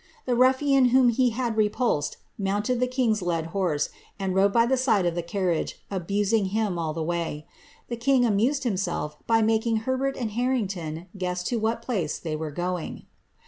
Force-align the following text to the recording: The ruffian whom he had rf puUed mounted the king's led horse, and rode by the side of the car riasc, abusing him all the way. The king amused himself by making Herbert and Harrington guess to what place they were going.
The 0.25 0.33
ruffian 0.35 0.85
whom 0.85 1.09
he 1.09 1.29
had 1.29 1.55
rf 1.55 1.69
puUed 1.73 2.15
mounted 2.35 2.79
the 2.79 2.87
king's 2.87 3.21
led 3.21 3.45
horse, 3.53 3.89
and 4.17 4.33
rode 4.33 4.51
by 4.51 4.65
the 4.65 4.75
side 4.75 5.05
of 5.05 5.13
the 5.13 5.21
car 5.21 5.43
riasc, 5.43 5.75
abusing 5.91 6.45
him 6.45 6.79
all 6.79 6.91
the 6.91 7.03
way. 7.03 7.45
The 7.87 7.97
king 7.97 8.25
amused 8.25 8.63
himself 8.63 9.15
by 9.27 9.43
making 9.43 9.81
Herbert 9.85 10.17
and 10.17 10.31
Harrington 10.31 11.05
guess 11.15 11.43
to 11.43 11.57
what 11.59 11.83
place 11.83 12.17
they 12.17 12.35
were 12.35 12.49
going. 12.49 13.05